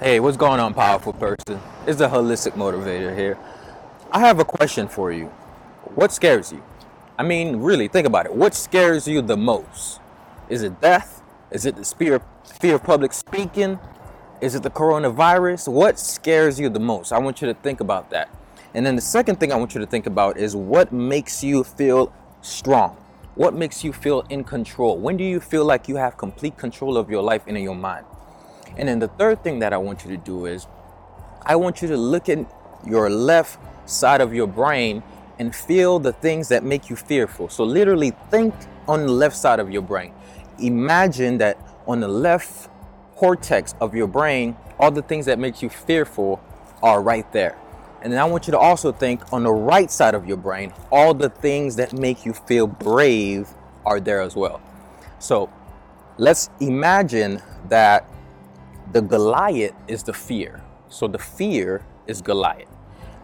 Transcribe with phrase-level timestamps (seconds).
[0.00, 1.60] Hey, what's going on, powerful person?
[1.86, 3.38] It's the holistic motivator here.
[4.10, 5.26] I have a question for you.
[5.94, 6.64] What scares you?
[7.16, 8.34] I mean, really, think about it.
[8.34, 10.00] What scares you the most?
[10.48, 11.22] Is it death?
[11.52, 12.20] Is it the fear,
[12.60, 13.78] fear of public speaking?
[14.40, 15.72] Is it the coronavirus?
[15.72, 17.12] What scares you the most?
[17.12, 18.28] I want you to think about that.
[18.74, 21.62] And then the second thing I want you to think about is what makes you
[21.62, 22.96] feel strong?
[23.36, 24.98] What makes you feel in control?
[24.98, 27.76] When do you feel like you have complete control of your life and in your
[27.76, 28.06] mind?
[28.76, 30.66] And then the third thing that I want you to do is
[31.42, 32.38] I want you to look at
[32.86, 35.02] your left side of your brain
[35.38, 37.48] and feel the things that make you fearful.
[37.48, 38.54] So literally think
[38.88, 40.12] on the left side of your brain.
[40.58, 42.70] Imagine that on the left
[43.16, 46.40] cortex of your brain, all the things that make you fearful
[46.82, 47.58] are right there.
[48.02, 50.72] And then I want you to also think on the right side of your brain,
[50.92, 53.48] all the things that make you feel brave
[53.86, 54.60] are there as well.
[55.18, 55.50] So
[56.18, 58.06] let's imagine that
[58.92, 60.62] the Goliath is the fear.
[60.88, 62.68] So the fear is Goliath.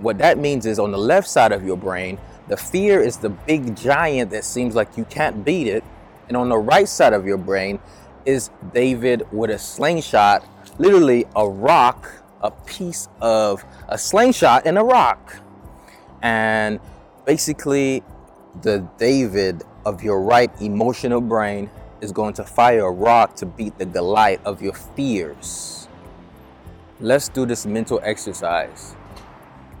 [0.00, 3.30] What that means is on the left side of your brain, the fear is the
[3.30, 5.84] big giant that seems like you can't beat it.
[6.28, 7.78] And on the right side of your brain
[8.26, 10.46] is David with a slingshot,
[10.78, 12.10] literally a rock,
[12.42, 15.36] a piece of a slingshot and a rock.
[16.22, 16.80] And
[17.24, 18.02] basically,
[18.62, 21.70] the David of your right emotional brain
[22.04, 25.88] is going to fire a rock to beat the Goliath of your fears.
[27.00, 28.94] Let's do this mental exercise.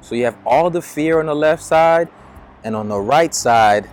[0.00, 2.08] So you have all the fear on the left side,
[2.64, 3.90] and on the right side,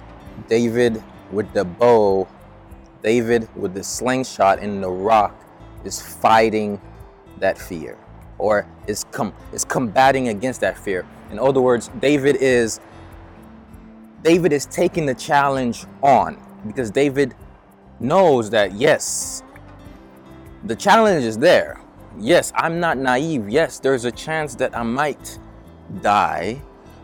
[0.47, 2.27] David with the bow,
[3.03, 5.35] David with the slingshot and the rock
[5.83, 6.79] is fighting
[7.39, 7.97] that fear
[8.37, 11.05] or is com- is combating against that fear.
[11.31, 12.79] In other words, David is
[14.23, 17.35] David is taking the challenge on because David
[17.99, 19.43] knows that yes,
[20.63, 21.79] the challenge is there.
[22.17, 23.49] Yes, I'm not naive.
[23.49, 25.39] Yes, there's a chance that I might
[26.01, 26.61] die,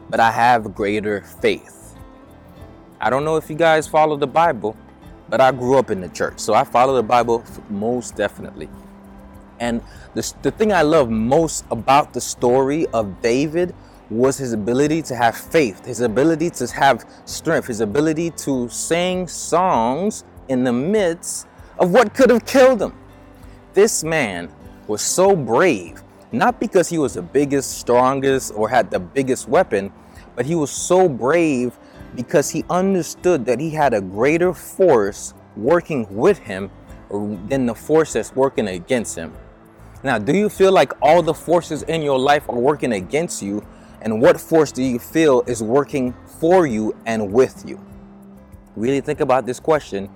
[0.10, 1.96] but I have greater faith.
[3.00, 4.76] I don't know if you guys follow the Bible,
[5.30, 8.70] but I grew up in the church, so I follow the Bible most definitely.
[9.60, 9.82] And
[10.14, 13.73] the, the thing I love most about the story of David
[14.10, 19.28] was his ability to have faith, his ability to have strength, his ability to sing
[19.28, 21.48] songs in the midst
[21.80, 22.94] of what could have killed him.
[23.73, 24.50] This man
[24.88, 26.02] was so brave,
[26.32, 29.92] not because he was the biggest, strongest, or had the biggest weapon,
[30.36, 31.78] but he was so brave
[32.16, 36.70] because he understood that he had a greater force working with him
[37.10, 39.34] than the force that's working against him.
[40.04, 43.66] Now, do you feel like all the forces in your life are working against you?
[44.02, 47.84] And what force do you feel is working for you and with you?
[48.75, 50.09] Really think about this question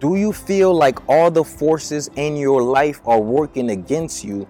[0.00, 4.48] do you feel like all the forces in your life are working against you?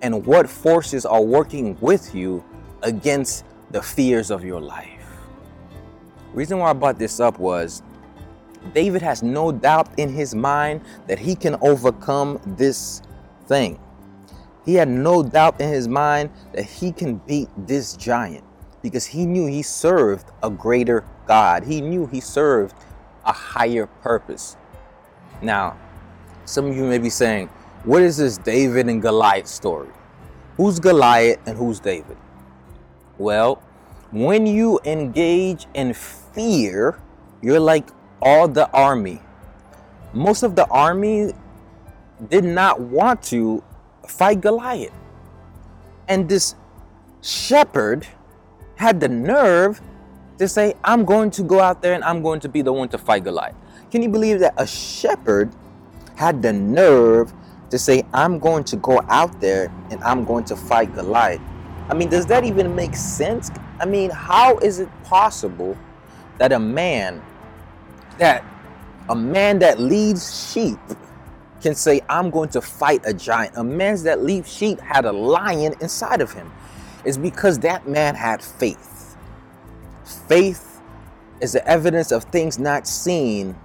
[0.00, 2.44] And what forces are working with you
[2.82, 5.04] against the fears of your life?
[6.32, 7.82] Reason why I brought this up was
[8.74, 13.02] David has no doubt in his mind that he can overcome this
[13.46, 13.80] thing.
[14.64, 18.44] He had no doubt in his mind that he can beat this giant
[18.82, 21.64] because he knew he served a greater God.
[21.64, 22.76] He knew he served
[23.24, 24.56] a higher purpose.
[25.40, 25.76] Now,
[26.44, 27.48] some of you may be saying,
[27.84, 29.88] what is this David and Goliath story?
[30.56, 32.16] Who's Goliath and who's David?
[33.18, 33.62] Well,
[34.10, 37.00] when you engage in fear,
[37.40, 37.90] you're like
[38.20, 39.20] all the army.
[40.12, 41.32] Most of the army
[42.28, 43.64] did not want to
[44.06, 44.92] fight Goliath.
[46.08, 46.54] And this
[47.20, 48.06] shepherd
[48.76, 49.80] had the nerve
[50.42, 52.88] to say, I'm going to go out there and I'm going to be the one
[52.88, 53.54] to fight Goliath.
[53.92, 55.54] Can you believe that a shepherd
[56.16, 57.32] had the nerve
[57.70, 61.40] to say, I'm going to go out there and I'm going to fight Goliath?
[61.88, 63.52] I mean, does that even make sense?
[63.78, 65.78] I mean, how is it possible
[66.38, 67.22] that a man
[68.18, 68.44] that
[69.08, 70.78] a man that leads sheep
[71.60, 73.56] can say, I'm going to fight a giant.
[73.56, 76.50] A man that leads sheep had a lion inside of him.
[77.04, 78.91] It's because that man had faith.
[80.12, 80.80] Faith
[81.40, 83.56] is the evidence of things not seen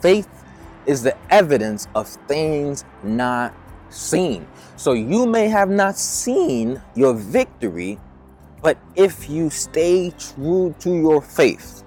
[0.00, 0.28] Faith
[0.86, 3.54] is the evidence of things not
[3.90, 4.46] seen.
[4.76, 7.98] So you may have not seen your victory,
[8.62, 11.84] but if you stay true to your faith,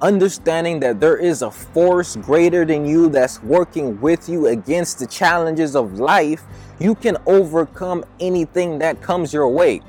[0.00, 5.06] understanding that there is a force greater than you that's working with you against the
[5.06, 6.42] challenges of life,
[6.80, 9.82] you can overcome anything that comes your way.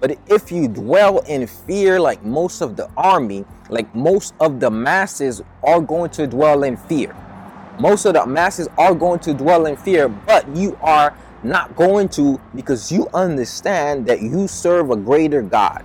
[0.00, 4.70] But if you dwell in fear, like most of the army, like most of the
[4.70, 7.16] masses are going to dwell in fear.
[7.78, 12.08] Most of the masses are going to dwell in fear, but you are not going
[12.10, 15.84] to because you understand that you serve a greater God.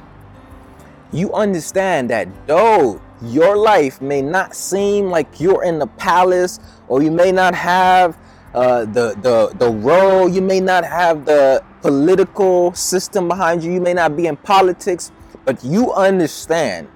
[1.11, 7.03] You understand that though your life may not seem like you're in the palace or
[7.03, 8.17] you may not have
[8.53, 13.81] uh, the, the, the role, you may not have the political system behind you, you
[13.81, 15.11] may not be in politics,
[15.45, 16.87] but you understand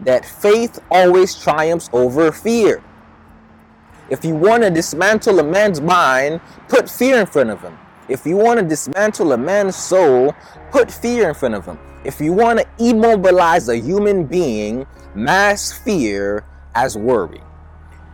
[0.00, 2.82] that faith always triumphs over fear.
[4.10, 7.76] If you want to dismantle a man's mind, put fear in front of him.
[8.08, 10.34] If you want to dismantle a man's soul,
[10.70, 11.78] put fear in front of him.
[12.04, 16.44] If you want to immobilize a human being, mass fear
[16.74, 17.42] as worry.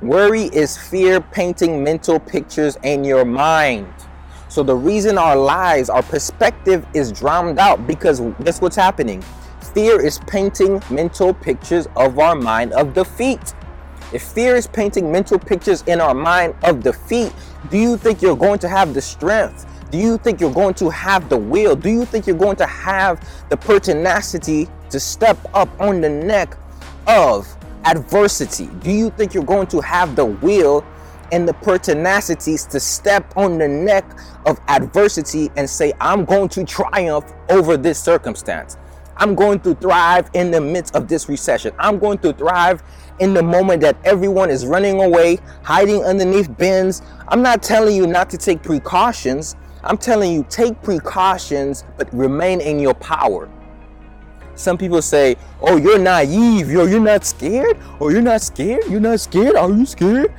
[0.05, 3.91] Worry is fear painting mental pictures in your mind.
[4.51, 9.25] So the reason our lives, our perspective is drowned out because guess what's happening?
[9.73, 13.55] Fear is painting mental pictures of our mind of defeat.
[14.13, 17.33] If fear is painting mental pictures in our mind of defeat,
[17.71, 19.65] do you think you're going to have the strength?
[19.91, 21.75] Do you think you're going to have the will?
[21.75, 26.59] Do you think you're going to have the pertinacity to step up on the neck
[27.07, 27.54] of
[27.85, 28.67] adversity?
[28.81, 30.85] Do you think you're going to have the will
[31.33, 34.05] and the pertinacities to step on the neck
[34.47, 38.77] of adversity and say, I'm going to triumph over this circumstance?
[39.17, 41.73] I'm going to thrive in the midst of this recession.
[41.79, 42.83] I'm going to thrive
[43.21, 47.03] in the moment that everyone is running away, hiding underneath bins.
[47.29, 49.55] I'm not telling you not to take precautions.
[49.85, 53.49] I'm telling you, take precautions, but remain in your power.
[54.57, 56.71] Some people say, Oh, you're naive.
[56.71, 57.79] Yo, you're not scared?
[58.01, 58.85] Oh, you're not scared?
[58.89, 59.57] You're not scared?
[59.57, 60.33] Are you scared?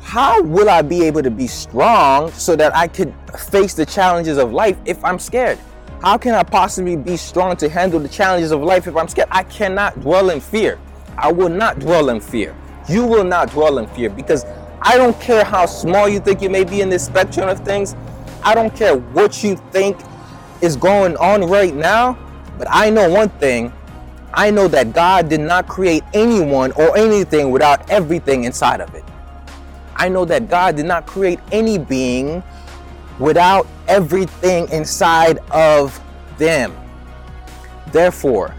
[0.00, 3.14] How will I be able to be strong so that I could
[3.48, 5.58] face the challenges of life if I'm scared?
[6.02, 9.28] How can I possibly be strong to handle the challenges of life if I'm scared?
[9.30, 10.78] I cannot dwell in fear.
[11.18, 12.56] I will not dwell in fear.
[12.88, 14.44] You will not dwell in fear because
[14.80, 17.94] I don't care how small you think you may be in this spectrum of things.
[18.42, 19.98] I don't care what you think
[20.62, 22.18] is going on right now.
[22.60, 23.72] But I know one thing
[24.34, 29.02] I know that God did not create anyone or anything without everything inside of it.
[29.96, 32.42] I know that God did not create any being
[33.18, 35.98] without everything inside of
[36.36, 36.76] them.
[37.92, 38.54] Therefore,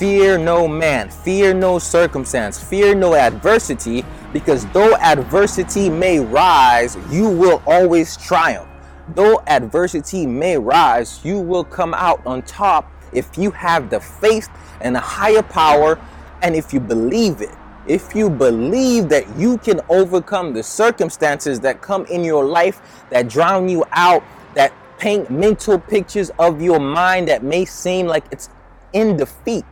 [0.00, 7.28] fear no man, fear no circumstance, fear no adversity, because though adversity may rise, you
[7.28, 8.68] will always triumph.
[9.14, 14.48] Though adversity may rise, you will come out on top if you have the faith
[14.80, 15.98] and a higher power
[16.42, 17.54] and if you believe it
[17.86, 23.28] if you believe that you can overcome the circumstances that come in your life that
[23.28, 24.22] drown you out,
[24.54, 28.48] that paint mental pictures of your mind that may seem like it's
[28.92, 29.64] in defeat.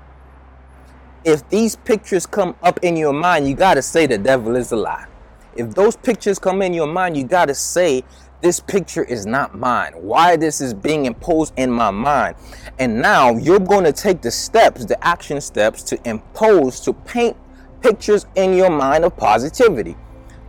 [1.24, 4.72] If these pictures come up in your mind, you got to say the devil is
[4.72, 5.06] a lie.
[5.54, 8.04] If those pictures come in your mind, you got to say
[8.42, 9.92] this picture is not mine.
[9.94, 12.34] Why this is being imposed in my mind.
[12.78, 17.36] And now you're going to take the steps, the action steps to impose, to paint
[17.80, 19.96] pictures in your mind of positivity,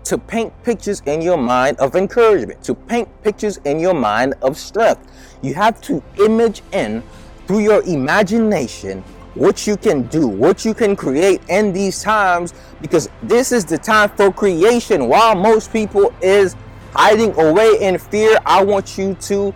[0.06, 4.58] to paint pictures in your mind of encouragement, to paint pictures in your mind of
[4.58, 5.02] strength.
[5.44, 7.04] You have to image in
[7.46, 9.04] through your imagination
[9.36, 13.78] what you can do, what you can create in these times because this is the
[13.78, 15.08] time for creation.
[15.08, 16.56] While most people is
[16.94, 19.54] hiding away in fear, I want you to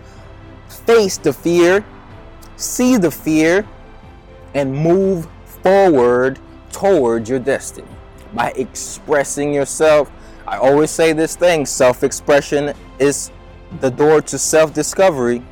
[0.68, 1.84] face the fear,
[2.56, 3.66] see the fear
[4.54, 5.28] and move
[5.62, 6.38] forward
[6.72, 7.88] towards your destiny
[8.34, 10.10] by expressing yourself.
[10.46, 13.30] I always say this thing self expression is
[13.80, 15.42] the door to self discovery.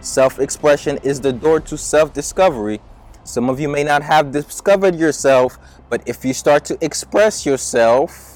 [0.00, 2.80] Self expression is the door to self discovery.
[3.24, 5.58] Some of you may not have discovered yourself,
[5.90, 8.35] but if you start to express yourself,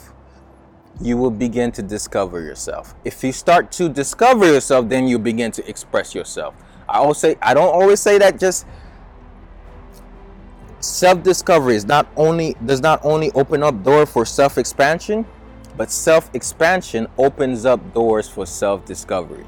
[1.01, 2.95] you will begin to discover yourself.
[3.05, 6.55] If you start to discover yourself, then you begin to express yourself.
[6.89, 8.67] I always say I don't always say that just
[10.81, 15.27] self-discovery is not only does not only open up door for self-expansion
[15.77, 19.45] but self-expansion opens up doors for self-discovery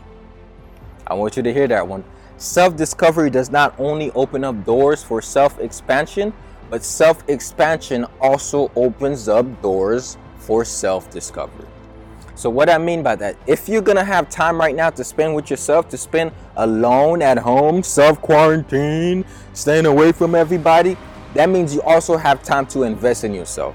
[1.06, 2.04] i want you to hear that one
[2.37, 6.35] self-discovery does not only open up doors for self-expansion
[6.68, 11.66] but self-expansion also opens up doors for self-discovery
[12.34, 15.34] so what i mean by that if you're gonna have time right now to spend
[15.34, 20.96] with yourself to spend alone at home self-quarantine staying away from everybody
[21.34, 23.75] that means you also have time to invest in yourself.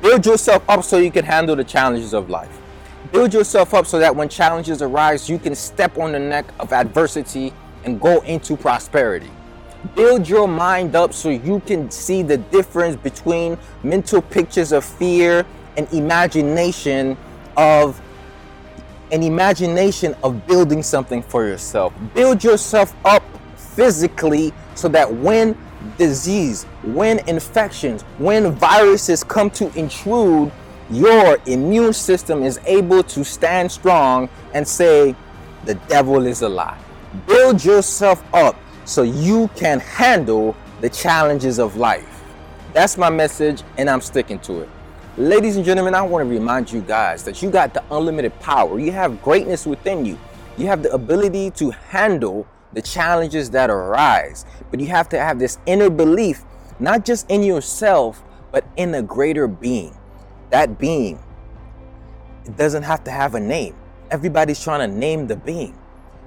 [0.00, 2.60] Build yourself up so you can handle the challenges of life.
[3.12, 6.72] Build yourself up so that when challenges arise, you can step on the neck of
[6.72, 7.52] adversity
[7.84, 9.30] and go into prosperity.
[9.94, 15.44] Build your mind up so you can see the difference between mental pictures of fear
[15.76, 17.16] and imagination
[17.56, 18.00] of
[19.12, 21.92] an imagination of building something for yourself.
[22.14, 23.22] Build yourself up
[23.56, 25.56] physically so that when
[25.98, 30.50] disease, when infections, when viruses come to intrude,
[30.90, 35.14] your immune system is able to stand strong and say,
[35.64, 36.78] The devil is a lie.
[37.26, 42.22] Build yourself up so you can handle the challenges of life.
[42.72, 44.68] That's my message, and I'm sticking to it.
[45.16, 48.78] Ladies and gentlemen, I want to remind you guys that you got the unlimited power.
[48.80, 50.18] You have greatness within you.
[50.58, 54.44] You have the ability to handle the challenges that arise.
[54.70, 56.44] But you have to have this inner belief,
[56.80, 59.96] not just in yourself, but in a greater being.
[60.50, 61.20] That being,
[62.44, 63.76] it doesn't have to have a name.
[64.10, 65.78] Everybody's trying to name the being.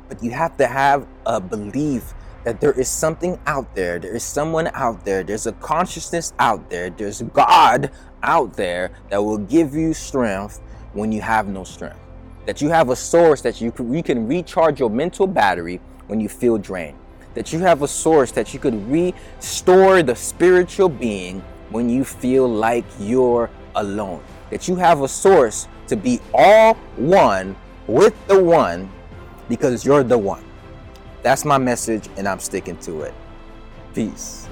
[0.07, 2.13] But you have to have a belief
[2.47, 6.69] that there is something out there, there is someone out there, there's a consciousness out
[6.69, 7.91] there, there's God
[8.23, 10.61] out there that will give you strength
[10.93, 11.99] when you have no strength.
[12.45, 16.21] That you have a source that you can, you can recharge your mental battery when
[16.21, 16.97] you feel drained.
[17.33, 22.47] That you have a source that you could restore the spiritual being when you feel
[22.47, 24.23] like you're alone.
[24.51, 28.89] That you have a source to be all one with the one
[29.49, 30.45] because you're the one.
[31.27, 33.13] That's my message, and I'm sticking to it.
[33.93, 34.47] Peace.